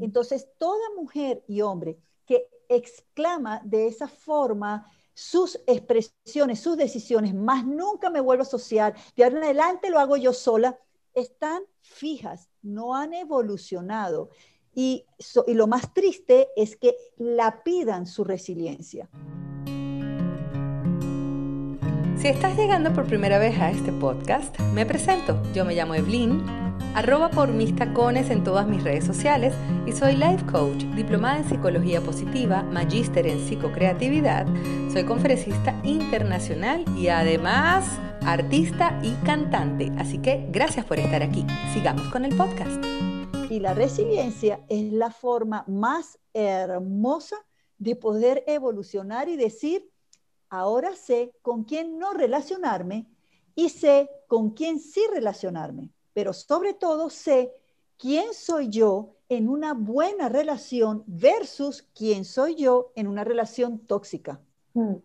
Entonces, 0.00 0.48
toda 0.58 0.94
mujer 0.96 1.42
y 1.48 1.60
hombre 1.60 1.98
que 2.24 2.48
exclama 2.68 3.60
de 3.64 3.88
esa 3.88 4.06
forma 4.06 4.86
sus 5.12 5.60
expresiones, 5.66 6.60
sus 6.60 6.76
decisiones, 6.76 7.34
más 7.34 7.66
nunca 7.66 8.08
me 8.08 8.20
vuelvo 8.20 8.44
a 8.44 8.46
asociar, 8.46 8.94
de 9.16 9.24
ahora 9.24 9.38
en 9.38 9.44
adelante 9.44 9.90
lo 9.90 9.98
hago 9.98 10.16
yo 10.16 10.32
sola, 10.32 10.78
están 11.14 11.62
fijas, 11.80 12.48
no 12.62 12.94
han 12.94 13.14
evolucionado. 13.14 14.30
Y, 14.74 15.04
y 15.46 15.54
lo 15.54 15.66
más 15.66 15.92
triste 15.92 16.48
es 16.56 16.76
que 16.76 16.96
la 17.16 17.62
pidan 17.62 18.06
su 18.06 18.24
resiliencia. 18.24 19.10
Si 22.16 22.28
estás 22.28 22.56
llegando 22.56 22.92
por 22.92 23.04
primera 23.06 23.38
vez 23.38 23.58
a 23.58 23.70
este 23.70 23.92
podcast, 23.92 24.56
me 24.74 24.86
presento. 24.86 25.42
Yo 25.52 25.64
me 25.64 25.74
llamo 25.74 25.94
Evelyn, 25.94 26.40
arroba 26.94 27.30
por 27.30 27.48
mis 27.48 27.74
tacones 27.74 28.30
en 28.30 28.44
todas 28.44 28.66
mis 28.68 28.84
redes 28.84 29.04
sociales 29.04 29.54
y 29.86 29.92
soy 29.92 30.16
life 30.16 30.46
coach, 30.46 30.84
diplomada 30.94 31.38
en 31.38 31.48
psicología 31.48 32.00
positiva, 32.00 32.62
magíster 32.62 33.26
en 33.26 33.40
psicocreatividad, 33.40 34.46
soy 34.92 35.04
conferencista 35.04 35.74
internacional 35.82 36.84
y 36.96 37.08
además 37.08 37.86
artista 38.26 38.98
y 39.02 39.12
cantante. 39.24 39.92
Así 39.98 40.18
que 40.18 40.48
gracias 40.50 40.86
por 40.86 40.98
estar 40.98 41.22
aquí. 41.22 41.46
Sigamos 41.72 42.08
con 42.08 42.24
el 42.24 42.36
podcast. 42.36 42.84
Y 43.50 43.60
la 43.60 43.74
resiliencia 43.74 44.60
es 44.68 44.92
la 44.92 45.10
forma 45.10 45.64
más 45.66 46.18
hermosa 46.32 47.36
de 47.78 47.96
poder 47.96 48.44
evolucionar 48.46 49.28
y 49.28 49.36
decir, 49.36 49.90
ahora 50.48 50.94
sé 50.96 51.34
con 51.42 51.64
quién 51.64 51.98
no 51.98 52.12
relacionarme 52.12 53.06
y 53.54 53.68
sé 53.68 54.08
con 54.26 54.50
quién 54.50 54.78
sí 54.78 55.02
relacionarme 55.12 55.90
pero 56.12 56.32
sobre 56.32 56.74
todo 56.74 57.10
sé 57.10 57.52
quién 57.98 58.32
soy 58.32 58.68
yo 58.68 59.16
en 59.28 59.48
una 59.48 59.74
buena 59.74 60.28
relación 60.28 61.04
versus 61.06 61.82
quién 61.94 62.24
soy 62.24 62.54
yo 62.56 62.92
en 62.96 63.06
una 63.06 63.24
relación 63.24 63.78
tóxica. 63.86 64.40
Hmm. 64.74 64.96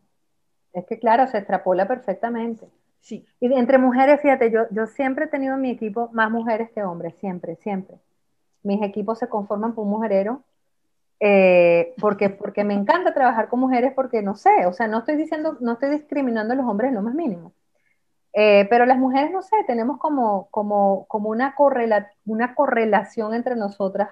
Es 0.73 0.85
que 0.85 0.99
claro, 0.99 1.27
se 1.27 1.37
extrapola 1.37 1.87
perfectamente. 1.87 2.67
Sí. 2.99 3.25
Y 3.39 3.53
entre 3.53 3.77
mujeres, 3.77 4.21
fíjate, 4.21 4.51
yo, 4.51 4.63
yo 4.71 4.87
siempre 4.87 5.25
he 5.25 5.27
tenido 5.29 5.55
en 5.55 5.61
mi 5.61 5.71
equipo 5.71 6.09
más 6.13 6.29
mujeres 6.29 6.69
que 6.71 6.83
hombres, 6.83 7.15
siempre, 7.19 7.55
siempre. 7.57 7.97
Mis 8.63 8.81
equipos 8.81 9.19
se 9.19 9.29
conforman 9.29 9.73
por 9.73 9.85
mujerero 9.85 10.43
eh, 11.19 11.95
porque, 11.99 12.29
porque 12.29 12.63
me 12.63 12.73
encanta 12.73 13.13
trabajar 13.13 13.49
con 13.49 13.59
mujeres 13.59 13.93
porque 13.95 14.21
no 14.21 14.35
sé, 14.35 14.65
o 14.67 14.73
sea, 14.73 14.87
no 14.87 14.99
estoy 14.99 15.15
diciendo, 15.15 15.57
no 15.61 15.73
estoy 15.73 15.89
discriminando 15.89 16.53
a 16.53 16.57
los 16.57 16.67
hombres 16.67 16.89
en 16.89 16.95
lo 16.95 17.01
más 17.01 17.15
mínimo. 17.15 17.53
Eh, 18.33 18.67
pero 18.69 18.85
las 18.85 18.99
mujeres, 18.99 19.31
no 19.31 19.41
sé, 19.41 19.55
tenemos 19.65 19.97
como, 19.97 20.47
como, 20.51 21.05
como 21.07 21.29
una, 21.29 21.55
correla, 21.55 22.11
una 22.25 22.53
correlación 22.53 23.33
entre 23.33 23.55
nosotras 23.55 24.09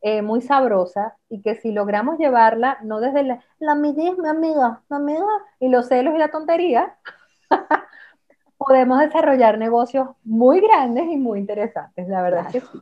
eh, 0.00 0.22
muy 0.22 0.40
sabrosa 0.40 1.16
y 1.28 1.42
que 1.42 1.56
si 1.56 1.72
logramos 1.72 2.18
llevarla, 2.18 2.78
no 2.82 3.00
desde 3.00 3.24
la, 3.24 3.44
la 3.58 3.74
mi 3.74 3.90
amiga, 3.90 4.82
mi 4.88 4.96
amiga, 4.96 5.26
y 5.60 5.68
los 5.68 5.88
celos 5.88 6.14
y 6.14 6.18
la 6.18 6.30
tontería, 6.30 6.96
podemos 8.68 9.00
desarrollar 9.00 9.58
negocios 9.58 10.08
muy 10.22 10.60
grandes 10.60 11.04
y 11.08 11.16
muy 11.16 11.40
interesantes, 11.40 12.06
la 12.06 12.22
verdad 12.22 12.50
que 12.52 12.60
sí. 12.60 12.80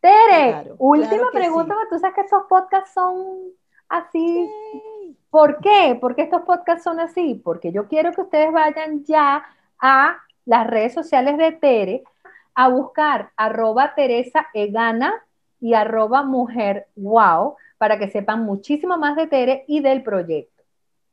Tere, 0.00 0.72
última 0.78 1.30
pregunta, 1.32 1.74
porque 1.74 1.88
tú 1.88 1.98
sabes 1.98 2.14
que 2.14 2.20
esos 2.22 2.42
podcasts 2.46 2.92
son 2.92 3.16
así. 3.88 4.50
¿Por 5.30 5.60
qué? 5.60 5.96
¿Por 5.98 6.14
qué 6.14 6.22
estos 6.22 6.42
podcasts 6.42 6.84
son 6.84 7.00
así? 7.00 7.40
Porque 7.42 7.72
yo 7.72 7.88
quiero 7.88 8.12
que 8.12 8.20
ustedes 8.20 8.52
vayan 8.52 9.02
ya 9.04 9.42
a 9.80 10.18
las 10.44 10.66
redes 10.66 10.92
sociales 10.92 11.38
de 11.38 11.52
Tere 11.52 12.04
a 12.54 12.68
buscar 12.68 13.30
arroba 13.36 13.94
Teresa 13.94 14.46
Egana 14.52 15.14
y 15.58 15.72
arroba 15.72 16.22
mujer 16.22 16.88
wow 16.96 17.56
para 17.78 17.98
que 17.98 18.10
sepan 18.10 18.44
muchísimo 18.44 18.98
más 18.98 19.16
de 19.16 19.26
Tere 19.26 19.64
y 19.66 19.80
del 19.80 20.02
proyecto. 20.02 20.62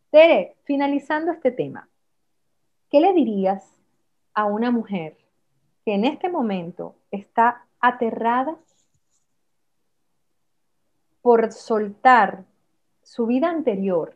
Tere, 0.10 0.58
finalizando 0.66 1.32
este 1.32 1.52
tema, 1.52 1.88
¿qué 2.90 3.00
le 3.00 3.14
dirías 3.14 3.81
a 4.34 4.46
una 4.46 4.72
mujer 4.72 5.18
que 5.86 5.96
en 5.96 6.06
este 6.06 6.30
momento 6.30 6.96
está 7.12 7.66
aterrada 7.80 8.56
por 11.22 11.52
soltar 11.52 12.44
su 13.04 13.26
vida 13.26 13.50
anterior 13.50 14.16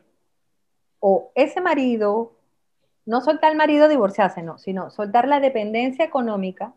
o 1.00 1.30
ese 1.34 1.60
marido 1.60 2.32
no 3.04 3.20
soltar 3.20 3.52
al 3.52 3.56
marido 3.56 3.88
divorciarse, 3.88 4.42
no, 4.42 4.58
sino 4.58 4.90
soltar 4.90 5.28
la 5.28 5.38
dependencia 5.38 6.04
económica, 6.04 6.74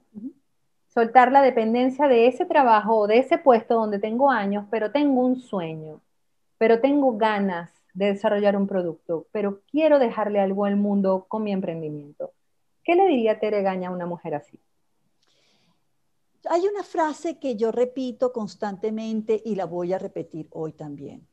soltar 0.87 1.31
la 1.31 1.41
dependencia 1.41 2.07
de 2.07 2.27
ese 2.27 2.45
trabajo 2.45 2.95
o 2.97 3.07
de 3.07 3.17
ese 3.17 3.39
puesto 3.39 3.73
donde 3.73 3.97
tengo 3.97 4.29
años, 4.29 4.65
pero 4.69 4.91
tengo 4.91 5.25
un 5.25 5.39
sueño, 5.39 6.01
pero 6.59 6.79
tengo 6.79 7.17
ganas 7.17 7.71
de 7.95 8.07
desarrollar 8.07 8.55
un 8.55 8.67
producto, 8.67 9.25
pero 9.31 9.61
quiero 9.71 9.97
dejarle 9.97 10.39
algo 10.39 10.65
al 10.65 10.75
mundo 10.75 11.25
con 11.27 11.43
mi 11.43 11.51
emprendimiento. 11.51 12.31
¿Qué 12.89 12.95
le 12.95 13.05
diría 13.05 13.39
Tere 13.39 13.61
Gaña 13.61 13.89
a 13.89 13.91
una 13.91 14.07
mujer 14.07 14.33
así? 14.33 14.59
Hay 16.45 16.65
una 16.65 16.81
frase 16.81 17.37
que 17.37 17.55
yo 17.55 17.71
repito 17.71 18.33
constantemente 18.33 19.39
y 19.45 19.53
la 19.53 19.65
voy 19.65 19.93
a 19.93 19.99
repetir 19.99 20.47
hoy 20.49 20.73
también. 20.73 21.27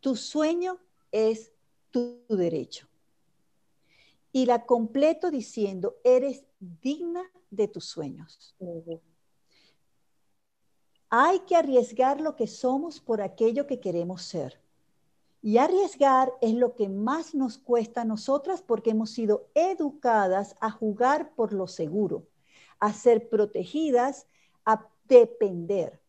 Tu 0.00 0.14
sueño 0.14 0.78
es 1.10 1.54
tu 1.90 2.26
derecho 2.28 2.86
y 4.30 4.44
la 4.44 4.66
completo 4.66 5.30
diciendo, 5.30 5.96
eres 6.04 6.44
digna 6.60 7.22
de 7.48 7.66
tus 7.66 7.86
sueños. 7.86 8.54
Hay 11.08 11.38
que 11.46 11.56
arriesgar 11.56 12.20
lo 12.20 12.36
que 12.36 12.46
somos 12.46 13.00
por 13.00 13.22
aquello 13.22 13.66
que 13.66 13.80
queremos 13.80 14.20
ser. 14.20 14.60
Y 15.46 15.58
arriesgar 15.58 16.32
es 16.40 16.54
lo 16.54 16.74
que 16.74 16.88
más 16.88 17.34
nos 17.34 17.58
cuesta 17.58 18.00
a 18.00 18.04
nosotras 18.06 18.62
porque 18.62 18.92
hemos 18.92 19.10
sido 19.10 19.50
educadas 19.52 20.56
a 20.58 20.70
jugar 20.70 21.34
por 21.34 21.52
lo 21.52 21.66
seguro, 21.66 22.26
a 22.78 22.94
ser 22.94 23.28
protegidas, 23.28 24.26
a 24.64 24.88
depender. 25.06 26.00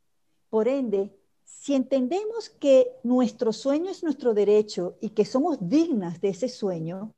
Por 0.49 0.69
ende, 0.69 1.13
si 1.43 1.75
entendemos 1.75 2.49
que 2.49 2.93
nuestro 3.03 3.51
sueño 3.51 3.91
es 3.91 4.03
nuestro 4.03 4.33
derecho 4.33 4.95
y 5.01 5.09
que 5.09 5.25
somos 5.25 5.57
dignas 5.59 6.21
de 6.21 6.29
ese 6.29 6.47
sueño, 6.47 7.13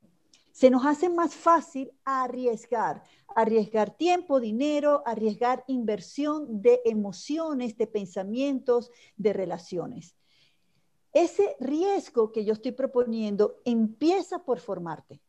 se 0.50 0.70
nos 0.70 0.84
hace 0.86 1.08
más 1.08 1.36
fácil 1.36 1.92
arriesgar, 2.04 3.04
arriesgar 3.36 3.96
tiempo, 3.96 4.40
dinero, 4.40 5.04
arriesgar 5.06 5.62
inversión 5.68 6.62
de 6.62 6.80
emociones, 6.84 7.78
de 7.78 7.86
pensamientos, 7.86 8.90
de 9.16 9.32
relaciones. 9.32 10.16
Ese 11.18 11.56
riesgo 11.58 12.30
que 12.30 12.44
yo 12.44 12.52
estoy 12.52 12.70
proponiendo 12.70 13.56
empieza 13.64 14.38
por 14.44 14.60
formarte. 14.60 15.20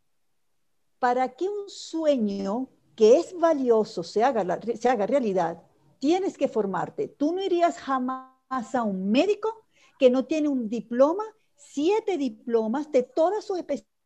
Para 1.00 1.30
que 1.30 1.50
un 1.50 1.68
sueño 1.68 2.70
que 2.96 3.18
es 3.18 3.36
valioso 3.36 4.04
se 4.04 4.24
haga, 4.24 4.60
se 4.80 4.88
haga 4.88 5.08
realidad, 5.08 5.64
tienes 5.98 6.38
que 6.38 6.48
formarte. 6.48 7.08
Tú 7.08 7.34
no 7.34 7.42
irías 7.42 7.80
jamás 7.80 8.76
a 8.76 8.84
un 8.84 9.10
médico 9.10 9.66
que 9.98 10.12
no 10.12 10.26
tiene 10.26 10.48
un 10.48 10.70
diploma, 10.70 11.24
siete 11.56 12.20
diplomas 12.20 12.92
de 12.92 13.02
todas 13.02 13.44
sus 13.44 13.58
especialidades 13.58 13.99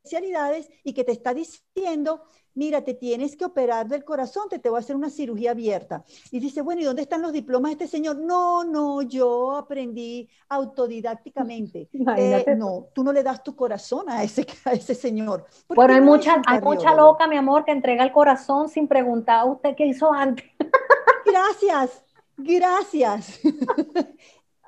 y 0.83 0.93
que 0.93 1.03
te 1.03 1.11
está 1.11 1.33
diciendo, 1.33 2.23
mira, 2.55 2.83
te 2.83 2.93
tienes 2.93 3.35
que 3.35 3.45
operar 3.45 3.87
del 3.87 4.03
corazón, 4.03 4.49
te, 4.49 4.59
te 4.59 4.69
voy 4.69 4.77
a 4.77 4.79
hacer 4.79 4.95
una 4.95 5.09
cirugía 5.09 5.51
abierta. 5.51 6.03
Y 6.29 6.39
dice, 6.39 6.61
bueno, 6.61 6.81
¿y 6.81 6.85
dónde 6.85 7.03
están 7.03 7.21
los 7.21 7.31
diplomas 7.31 7.69
de 7.69 7.85
este 7.85 7.97
señor? 7.97 8.17
No, 8.17 8.63
no, 8.63 9.01
yo 9.01 9.55
aprendí 9.55 10.29
autodidácticamente. 10.49 11.89
Eh, 12.15 12.55
no, 12.57 12.89
tú 12.93 13.03
no 13.03 13.11
le 13.11 13.23
das 13.23 13.43
tu 13.43 13.55
corazón 13.55 14.09
a 14.09 14.23
ese, 14.23 14.45
a 14.65 14.73
ese 14.73 14.93
señor. 14.93 15.45
Bueno, 15.67 15.93
hay 15.93 16.01
mucha, 16.01 16.41
hay 16.45 16.61
mucha 16.61 16.93
loca, 16.93 17.27
mi 17.27 17.37
amor, 17.37 17.63
que 17.65 17.71
entrega 17.71 18.03
el 18.03 18.11
corazón 18.11 18.69
sin 18.69 18.87
preguntar 18.87 19.39
a 19.39 19.45
usted 19.45 19.75
qué 19.75 19.85
hizo 19.85 20.11
antes. 20.11 20.45
Gracias, 21.25 22.03
gracias. 22.35 23.39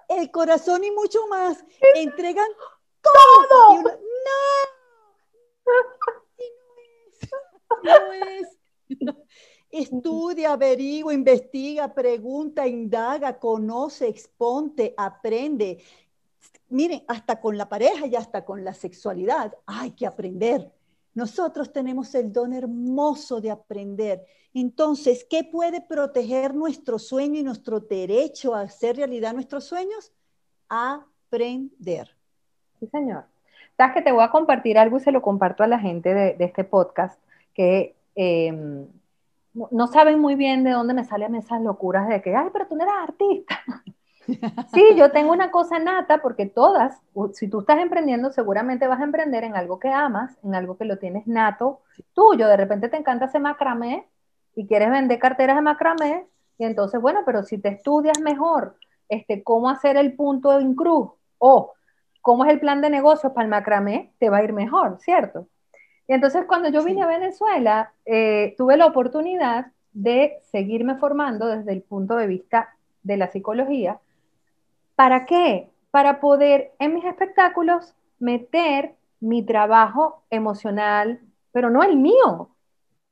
el 0.07 0.31
corazón 0.31 0.83
y 0.85 0.91
mucho 0.91 1.19
más. 1.27 1.63
Entregan 1.95 2.47
todo. 3.01 3.83
No 3.83 4.74
es. 8.39 8.57
Estudia, 9.69 10.53
averigua, 10.53 11.13
investiga, 11.13 11.93
pregunta, 11.93 12.67
indaga, 12.67 13.37
conoce, 13.39 14.07
exponte, 14.07 14.93
aprende. 14.95 15.83
Miren, 16.69 17.03
hasta 17.07 17.41
con 17.41 17.57
la 17.57 17.67
pareja 17.67 18.07
y 18.07 18.15
hasta 18.15 18.45
con 18.45 18.63
la 18.63 18.73
sexualidad 18.73 19.53
hay 19.65 19.91
que 19.91 20.07
aprender. 20.07 20.71
Nosotros 21.13 21.71
tenemos 21.71 22.13
el 22.13 22.31
don 22.31 22.53
hermoso 22.53 23.39
de 23.39 23.49
aprender. 23.49 24.25
Entonces, 24.53 25.25
¿qué 25.29 25.43
puede 25.43 25.81
proteger 25.81 26.53
nuestro 26.53 26.99
sueño 26.99 27.39
y 27.39 27.43
nuestro 27.43 27.79
derecho 27.79 28.53
a 28.53 28.61
hacer 28.61 28.97
realidad 28.97 29.33
nuestros 29.33 29.63
sueños? 29.63 30.11
Aprender. 30.67 32.15
Sí, 32.79 32.87
señor. 32.87 33.25
Sabes 33.77 33.95
que 33.95 34.01
te 34.01 34.11
voy 34.11 34.23
a 34.23 34.29
compartir 34.29 34.77
algo 34.77 34.97
y 34.97 35.01
se 35.01 35.11
lo 35.11 35.21
comparto 35.21 35.63
a 35.63 35.67
la 35.67 35.79
gente 35.79 36.13
de, 36.13 36.35
este 36.39 36.63
podcast, 36.63 37.19
que 37.53 37.94
em, 38.15 38.87
no 39.53 39.87
saben 39.87 40.19
muy 40.19 40.35
bien 40.35 40.63
de 40.63 40.71
dónde 40.71 40.93
me 40.93 41.03
salen 41.03 41.35
esas 41.35 41.61
locuras 41.61 42.07
de 42.07 42.21
que, 42.21 42.35
ay, 42.35 42.49
pero 42.51 42.67
tú 42.67 42.75
no 42.75 42.83
eras 42.83 43.09
artista. 43.09 43.61
sí, 44.73 44.83
yo 44.95 45.11
tengo 45.11 45.31
una 45.31 45.51
cosa 45.51 45.79
nata 45.79 46.21
porque 46.21 46.45
todas, 46.45 46.99
si 47.33 47.47
tú 47.47 47.59
estás 47.59 47.79
emprendiendo, 47.79 48.31
seguramente 48.31 48.87
vas 48.87 48.99
a 48.99 49.05
emprender 49.05 49.43
en 49.43 49.55
algo 49.55 49.79
que 49.79 49.89
amas, 49.89 50.37
en 50.43 50.55
algo 50.55 50.77
que 50.77 50.85
lo 50.85 50.97
tienes 50.97 51.27
nato 51.27 51.81
tuyo. 52.13 52.47
De 52.47 52.57
repente 52.57 52.89
te 52.89 52.97
encanta 52.97 53.25
hacer 53.25 53.41
macramé 53.41 54.07
y 54.55 54.67
quieres 54.67 54.89
vender 54.89 55.19
carteras 55.19 55.55
de 55.55 55.61
macramé, 55.61 56.27
y 56.57 56.63
entonces, 56.63 57.01
bueno, 57.01 57.21
pero 57.25 57.43
si 57.43 57.57
te 57.57 57.69
estudias 57.69 58.19
mejor 58.19 58.77
este, 59.09 59.43
cómo 59.43 59.69
hacer 59.69 59.97
el 59.97 60.15
punto 60.15 60.57
en 60.59 60.75
cruz 60.75 61.11
o 61.37 61.73
cómo 62.21 62.45
es 62.45 62.51
el 62.51 62.59
plan 62.59 62.81
de 62.81 62.89
negocios 62.89 63.33
para 63.33 63.43
el 63.43 63.51
macramé, 63.51 64.13
te 64.19 64.29
va 64.29 64.37
a 64.37 64.43
ir 64.43 64.53
mejor, 64.53 64.97
¿cierto? 64.99 65.47
Y 66.07 66.13
entonces 66.13 66.45
cuando 66.45 66.69
yo 66.69 66.83
vine 66.83 67.01
a 67.03 67.07
Venezuela, 67.07 67.93
eh, 68.05 68.53
tuve 68.57 68.77
la 68.77 68.85
oportunidad 68.85 69.67
de 69.93 70.37
seguirme 70.51 70.95
formando 70.95 71.47
desde 71.47 71.73
el 71.73 71.81
punto 71.81 72.15
de 72.15 72.27
vista 72.27 72.75
de 73.03 73.17
la 73.17 73.31
psicología. 73.31 73.99
¿Para 74.95 75.25
qué? 75.25 75.69
Para 75.91 76.19
poder 76.19 76.73
en 76.79 76.93
mis 76.93 77.05
espectáculos 77.05 77.93
meter 78.19 78.95
mi 79.19 79.43
trabajo 79.43 80.23
emocional, 80.29 81.19
pero 81.51 81.69
no 81.69 81.83
el 81.83 81.97
mío, 81.97 82.49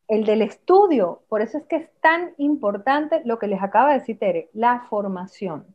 el 0.07 0.25
del 0.25 0.41
estudio. 0.41 1.23
Por 1.29 1.41
eso 1.41 1.57
es 1.57 1.65
que 1.65 1.77
es 1.77 1.89
tan 2.01 2.33
importante 2.37 3.21
lo 3.25 3.39
que 3.39 3.47
les 3.47 3.61
acaba 3.61 3.89
de 3.89 3.99
decir 3.99 4.19
Tere, 4.19 4.49
la 4.53 4.85
formación. 4.89 5.65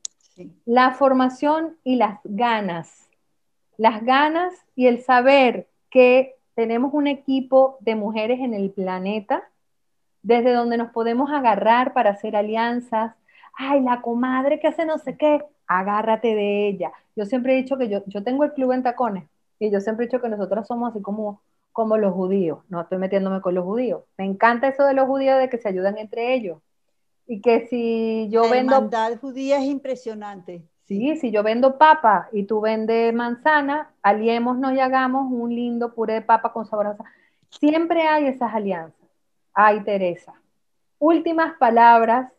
La 0.67 0.93
formación 0.93 1.77
y 1.83 1.97
las 1.97 2.21
ganas 2.23 3.09
las 3.79 4.05
ganas 4.05 4.53
y 4.75 4.89
el 4.89 5.03
saber 5.03 5.69
que 5.89 6.35
tenemos 6.59 6.93
un 6.93 7.07
equipo 7.07 7.77
de 7.79 7.95
mujeres 7.95 8.41
en 8.41 8.53
el 8.53 8.73
planeta, 8.73 9.49
desde 10.25 10.53
donde 10.53 10.77
nos 10.77 10.91
podemos 10.91 11.31
agarrar 11.31 11.93
para 11.93 12.11
hacer 12.11 12.35
alianzas. 12.35 13.15
Ay, 13.55 13.81
la 13.81 14.03
comadre 14.03 14.59
que 14.59 14.67
hace 14.67 14.85
no 14.85 14.99
sé 14.99 15.17
qué, 15.17 15.45
agárrate 15.69 16.35
de 16.35 16.67
ella. 16.67 16.91
Yo 17.15 17.27
siempre 17.27 17.53
he 17.53 17.63
dicho 17.63 17.79
que 17.79 17.89
yo, 17.89 18.03
yo 18.07 18.25
tengo 18.25 18.43
el 18.43 18.55
club 18.55 18.73
en 18.73 18.83
tacones 18.83 19.29
y 19.61 19.71
yo 19.71 19.81
siempre 19.81 20.05
he 20.05 20.09
dicho 20.09 20.21
que 20.21 20.29
nosotros 20.29 20.67
somos 20.67 20.91
así 20.91 21.01
como, 21.01 21.41
como 21.71 21.97
los 21.97 22.13
judíos. 22.13 22.59
No 22.69 22.81
estoy 22.81 22.99
metiéndome 22.99 23.41
con 23.41 23.55
los 23.55 23.65
judíos. 23.65 24.03
Me 24.17 24.25
encanta 24.25 24.67
eso 24.67 24.83
de 24.83 24.95
los 24.95 25.07
judíos 25.07 25.39
de 25.39 25.49
que 25.49 25.59
se 25.59 25.69
ayudan 25.69 25.97
entre 25.97 26.35
ellos. 26.35 26.59
Y 27.29 27.41
que 27.41 27.69
si 27.69 28.27
yo 28.33 28.43
la 28.47 28.51
vendo... 28.51 28.89
La 28.91 29.17
judía 29.17 29.59
es 29.59 29.67
impresionante. 29.67 30.65
Sí, 30.89 31.17
si 31.17 31.31
yo 31.31 31.43
vendo 31.43 31.77
papa 31.77 32.31
y 32.33 32.45
tú 32.45 32.63
vendes 32.63 33.13
manzana, 33.13 33.91
aliémonos 34.03 34.73
y 34.73 34.81
hagamos 34.81 35.31
un 35.31 35.55
lindo 35.55 35.93
puré 35.93 36.15
de 36.15 36.23
papa 36.23 36.51
con 36.51 36.65
sabor 36.65 36.97
Siempre 37.51 38.09
hay 38.09 38.27
esas 38.27 38.55
alianzas. 38.55 39.07
Ay, 39.53 39.85
Teresa. 39.85 40.33
Últimas 40.99 41.59
palabras 41.59 42.33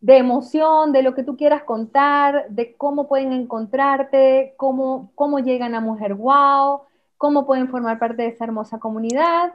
de 0.00 0.18
emoción, 0.18 0.92
de 0.92 1.02
lo 1.02 1.14
que 1.14 1.22
tú 1.22 1.38
quieras 1.38 1.62
contar, 1.62 2.46
de 2.50 2.76
cómo 2.76 3.08
pueden 3.08 3.32
encontrarte, 3.32 4.52
cómo, 4.58 5.10
cómo 5.14 5.38
llegan 5.38 5.74
a 5.74 5.80
Mujer 5.80 6.14
Wow, 6.14 6.82
cómo 7.16 7.46
pueden 7.46 7.70
formar 7.70 7.98
parte 7.98 8.22
de 8.22 8.28
esa 8.28 8.44
hermosa 8.44 8.78
comunidad. 8.78 9.54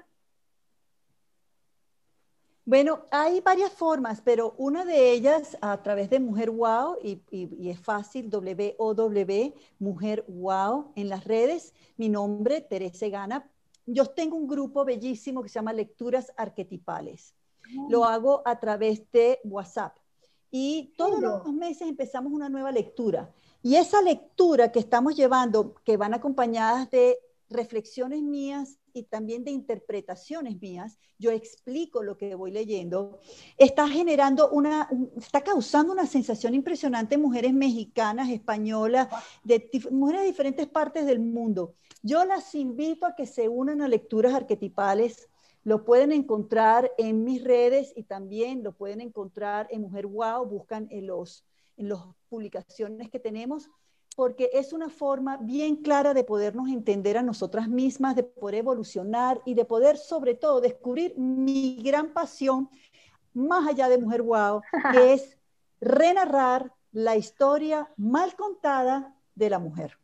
Bueno, 2.64 3.06
hay 3.10 3.42
varias 3.42 3.72
formas, 3.72 4.22
pero 4.22 4.54
una 4.58 4.86
de 4.86 5.12
ellas 5.12 5.58
a 5.62 5.82
través 5.82 6.12
de 6.12 6.20
Mujer 6.20 6.52
Wow, 6.52 6.98
y, 7.02 7.70
es 7.70 7.80
fácil, 7.80 8.30
W-O-W, 8.30 9.54
Mujer 9.80 10.24
Wow, 10.28 10.92
en 10.96 11.10
las 11.10 11.24
redes. 11.24 11.74
Mi 11.98 12.08
nombre, 12.08 12.62
Teresa 12.62 13.08
Gana. 13.08 13.50
Yo 13.88 14.06
tengo 14.06 14.36
un 14.36 14.48
grupo 14.48 14.86
bellísimo 14.86 15.42
que 15.42 15.50
se 15.50 15.56
llama 15.56 15.74
Lecturas 15.74 16.32
Arquetipales. 16.38 17.34
Lo 17.90 18.06
ah. 18.06 18.14
hago 18.14 18.44
a 18.46 18.60
través 18.60 19.12
de 19.12 19.40
WhatsApp. 19.44 19.98
Y 20.52 20.94
todos 20.98 21.20
los 21.20 21.52
meses 21.54 21.88
empezamos 21.88 22.32
una 22.32 22.50
nueva 22.50 22.72
lectura. 22.72 23.34
Y 23.64 23.76
esa 23.76 24.04
lectura 24.04 24.72
que 24.72 24.80
estamos 24.80 25.16
llevando, 25.16 25.76
que 25.84 25.98
van 25.98 26.14
acompañadas 26.14 26.92
de 26.92 27.18
reflexiones 27.50 28.22
mías 28.22 28.78
y 28.94 29.04
también 29.04 29.44
de 29.44 29.52
interpretaciones 29.52 30.60
mías, 30.62 30.98
yo 31.18 31.32
explico 31.32 32.04
lo 32.04 32.18
que 32.18 32.36
voy 32.36 32.52
leyendo, 32.52 33.20
está 33.58 33.88
generando 33.88 34.50
una, 34.50 34.90
está 35.18 35.42
causando 35.42 35.94
una 35.94 36.06
sensación 36.06 36.54
impresionante 36.54 37.16
en 37.16 37.22
mujeres 37.22 37.54
mexicanas, 37.54 38.30
españolas, 38.30 39.08
mujeres 39.92 40.22
de 40.22 40.28
diferentes 40.28 40.68
partes 40.68 41.06
del 41.06 41.20
mundo. 41.20 41.76
Yo 42.04 42.26
las 42.26 42.56
invito 42.56 43.06
a 43.06 43.16
que 43.16 43.26
se 43.26 43.48
unan 43.48 43.82
a 43.82 43.88
lecturas 43.88 44.34
arquetipales. 44.34 45.30
Lo 45.64 45.86
pueden 45.86 46.12
encontrar 46.12 46.92
en 46.98 47.24
mis 47.24 47.44
redes 47.44 47.94
y 47.96 48.04
también 48.04 48.64
lo 48.64 48.72
pueden 48.72 49.02
encontrar 49.02 49.68
en 49.70 49.82
Mujer 49.82 50.08
Wow. 50.08 50.46
Buscan 50.48 50.88
en 50.90 51.06
los 51.06 51.46
en 51.78 51.90
las 51.90 52.00
publicaciones 52.30 53.10
que 53.10 53.20
tenemos 53.20 53.70
porque 54.16 54.50
es 54.54 54.74
una 54.74 54.90
forma 54.90 55.38
bien 55.38 55.78
clara 55.78 56.14
de 56.14 56.24
podernos 56.24 56.70
entender 56.70 57.18
a 57.18 57.24
nosotras 57.24 57.68
mismas, 57.68 58.16
de 58.16 58.24
poder 58.24 58.56
evolucionar 58.56 59.42
y 59.46 59.54
de 59.54 59.66
poder 59.66 59.98
sobre 59.98 60.36
todo 60.36 60.62
descubrir 60.62 61.18
mi 61.18 61.82
gran 61.84 62.10
pasión, 62.10 62.70
más 63.34 63.68
allá 63.68 63.90
de 63.90 63.98
Mujer 63.98 64.22
Wow, 64.22 64.62
que 64.92 65.14
es 65.14 65.38
renarrar 65.80 66.72
la 66.92 67.16
historia 67.16 67.88
mal 67.98 68.36
contada 68.36 69.16
de 69.36 69.50
la 69.50 69.60
mujer. 69.60 69.98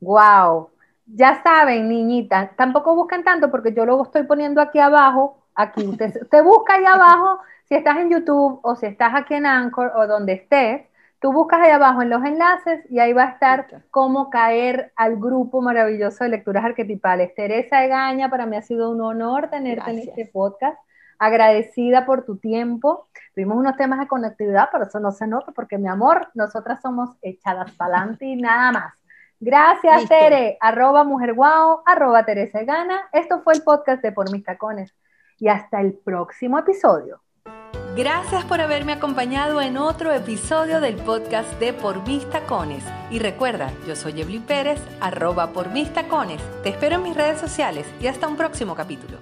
Wow, 0.00 0.70
ya 1.06 1.42
saben, 1.42 1.88
niñita, 1.88 2.52
tampoco 2.56 2.94
buscan 2.94 3.24
tanto 3.24 3.50
porque 3.50 3.72
yo 3.72 3.86
luego 3.86 4.04
estoy 4.04 4.24
poniendo 4.24 4.60
aquí 4.60 4.78
abajo, 4.78 5.38
aquí, 5.54 5.86
usted, 5.86 6.22
usted 6.22 6.44
busca 6.44 6.74
ahí 6.74 6.84
abajo, 6.84 7.40
si 7.64 7.74
estás 7.74 7.96
en 7.98 8.10
YouTube 8.10 8.60
o 8.62 8.76
si 8.76 8.86
estás 8.86 9.14
aquí 9.14 9.34
en 9.34 9.46
Anchor 9.46 9.92
o 9.96 10.06
donde 10.06 10.34
estés, 10.34 10.82
Tú 11.24 11.32
buscas 11.32 11.58
ahí 11.62 11.70
abajo 11.70 12.02
en 12.02 12.10
los 12.10 12.22
enlaces 12.22 12.84
y 12.90 12.98
ahí 12.98 13.14
va 13.14 13.22
a 13.22 13.28
estar 13.30 13.82
cómo 13.90 14.28
caer 14.28 14.92
al 14.94 15.16
grupo 15.16 15.62
maravilloso 15.62 16.22
de 16.22 16.28
lecturas 16.28 16.62
arquetipales. 16.66 17.34
Teresa 17.34 17.82
Egaña, 17.82 18.28
para 18.28 18.44
mí 18.44 18.58
ha 18.58 18.60
sido 18.60 18.90
un 18.90 19.00
honor 19.00 19.48
tenerte 19.48 19.90
en 19.90 20.00
este 20.00 20.26
podcast. 20.26 20.76
Agradecida 21.18 22.04
por 22.04 22.26
tu 22.26 22.36
tiempo. 22.36 23.08
Tuvimos 23.34 23.56
unos 23.56 23.74
temas 23.78 24.00
de 24.00 24.06
conectividad, 24.06 24.68
pero 24.70 24.84
eso 24.84 25.00
no 25.00 25.12
se 25.12 25.26
nota 25.26 25.50
porque, 25.52 25.78
mi 25.78 25.88
amor, 25.88 26.28
nosotras 26.34 26.82
somos 26.82 27.16
echadas 27.22 27.72
para 27.72 27.96
adelante 27.96 28.26
y 28.26 28.36
nada 28.36 28.72
más. 28.72 28.94
Gracias, 29.40 30.06
Tere. 30.06 30.58
Arroba 30.60 31.04
Mujer 31.04 31.32
Guau, 31.32 31.80
arroba 31.86 32.26
Teresa 32.26 32.64
Gana. 32.64 33.00
Esto 33.12 33.40
fue 33.40 33.54
el 33.54 33.62
podcast 33.62 34.02
de 34.02 34.12
Por 34.12 34.30
Mis 34.30 34.44
Tacones. 34.44 34.94
Y 35.38 35.48
hasta 35.48 35.80
el 35.80 35.94
próximo 35.94 36.58
episodio. 36.58 37.23
Gracias 37.96 38.44
por 38.46 38.60
haberme 38.60 38.92
acompañado 38.92 39.60
en 39.60 39.76
otro 39.76 40.12
episodio 40.12 40.80
del 40.80 40.96
podcast 40.96 41.48
de 41.60 41.72
Por 41.72 42.04
Mis 42.08 42.28
Tacones. 42.28 42.82
Y 43.08 43.20
recuerda, 43.20 43.70
yo 43.86 43.94
soy 43.94 44.20
Evelyn 44.20 44.42
Pérez, 44.42 44.80
arroba 45.00 45.52
por 45.52 45.70
mis 45.70 45.92
tacones. 45.92 46.40
Te 46.64 46.70
espero 46.70 46.96
en 46.96 47.04
mis 47.04 47.14
redes 47.14 47.38
sociales 47.38 47.86
y 48.00 48.08
hasta 48.08 48.26
un 48.26 48.36
próximo 48.36 48.74
capítulo. 48.74 49.18